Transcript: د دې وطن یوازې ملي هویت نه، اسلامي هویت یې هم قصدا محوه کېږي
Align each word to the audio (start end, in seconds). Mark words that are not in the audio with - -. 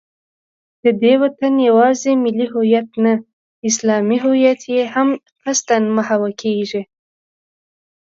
د 0.83 0.85
دې 1.01 1.13
وطن 1.23 1.53
یوازې 1.69 2.11
ملي 2.23 2.47
هویت 2.53 2.89
نه، 3.03 3.13
اسلامي 3.69 4.17
هویت 4.25 4.61
یې 4.73 4.83
هم 4.93 5.09
قصدا 5.43 5.77
محوه 5.97 6.31
کېږي 6.41 6.81